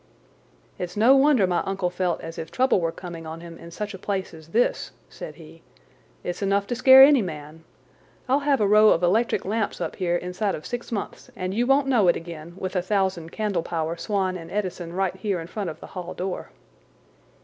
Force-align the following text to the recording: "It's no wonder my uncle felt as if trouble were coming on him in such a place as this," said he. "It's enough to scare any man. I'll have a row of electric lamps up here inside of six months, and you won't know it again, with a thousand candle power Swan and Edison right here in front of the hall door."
"It's 0.79 0.97
no 0.97 1.15
wonder 1.15 1.45
my 1.45 1.59
uncle 1.59 1.91
felt 1.91 2.21
as 2.21 2.39
if 2.39 2.49
trouble 2.49 2.81
were 2.81 2.91
coming 2.91 3.27
on 3.27 3.41
him 3.41 3.59
in 3.59 3.69
such 3.69 3.93
a 3.93 3.99
place 3.99 4.33
as 4.33 4.47
this," 4.47 4.89
said 5.09 5.35
he. 5.35 5.61
"It's 6.23 6.41
enough 6.41 6.65
to 6.65 6.75
scare 6.75 7.03
any 7.03 7.21
man. 7.21 7.63
I'll 8.27 8.39
have 8.39 8.59
a 8.59 8.65
row 8.67 8.89
of 8.89 9.03
electric 9.03 9.45
lamps 9.45 9.79
up 9.79 9.97
here 9.97 10.15
inside 10.15 10.55
of 10.55 10.65
six 10.65 10.91
months, 10.91 11.29
and 11.35 11.53
you 11.53 11.67
won't 11.67 11.85
know 11.85 12.07
it 12.07 12.15
again, 12.15 12.55
with 12.57 12.75
a 12.75 12.81
thousand 12.81 13.31
candle 13.31 13.61
power 13.61 13.95
Swan 13.95 14.37
and 14.37 14.49
Edison 14.49 14.91
right 14.93 15.15
here 15.15 15.39
in 15.39 15.45
front 15.45 15.69
of 15.69 15.79
the 15.79 15.85
hall 15.93 16.15
door." 16.15 16.49